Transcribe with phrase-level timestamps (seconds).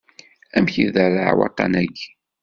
[0.55, 2.05] Amek iderreε waṭṭan-ayi?